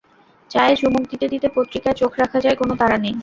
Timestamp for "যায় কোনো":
2.39-2.73